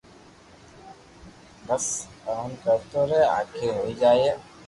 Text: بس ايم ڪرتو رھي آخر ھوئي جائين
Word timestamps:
بس 1.67 1.85
ايم 2.31 2.51
ڪرتو 2.63 2.99
رھي 3.09 3.21
آخر 3.39 3.69
ھوئي 3.77 3.93
جائين 4.01 4.35